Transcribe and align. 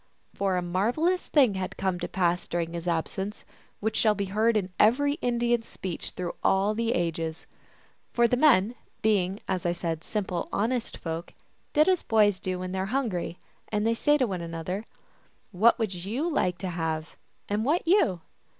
For 0.33 0.57
a 0.57 0.63
marvelous 0.63 1.27
thing 1.27 1.53
had 1.53 1.77
come 1.77 1.99
to 1.99 2.07
pass 2.07 2.47
during 2.47 2.73
his 2.73 2.87
absence, 2.87 3.45
which 3.81 3.95
shall 3.95 4.15
be 4.15 4.25
heard 4.33 4.57
in 4.57 4.73
every 4.79 5.13
Indian 5.21 5.61
s 5.61 5.67
speech 5.67 6.09
through 6.09 6.33
all 6.43 6.73
the 6.73 6.93
ages. 6.93 7.45
For 8.11 8.27
the 8.27 8.35
men, 8.35 8.73
being, 9.03 9.41
as 9.47 9.63
I 9.63 9.73
said, 9.73 10.03
simple, 10.03 10.49
honest 10.51 10.97
folk, 10.97 11.35
did 11.73 11.87
as 11.87 12.01
boys 12.01 12.39
do 12.39 12.57
when 12.57 12.71
they 12.71 12.79
are 12.79 12.85
hungry, 12.87 13.37
and 13.71 13.85
say 13.95 14.13
unto 14.13 14.25
one 14.25 14.41
another," 14.41 14.85
What 15.61 15.77
would 15.77 15.93
you 15.93 16.27
like 16.27 16.57
to 16.57 16.69
have, 16.69 17.15
and 17.47 17.63
what 17.63 17.87
you 17.87 18.21